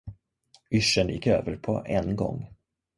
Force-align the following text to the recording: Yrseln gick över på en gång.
Yrseln 0.71 1.07
gick 1.09 1.27
över 1.27 1.55
på 1.57 1.83
en 1.85 2.15
gång. 2.15 2.53